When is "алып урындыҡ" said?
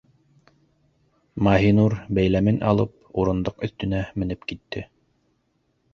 2.71-3.63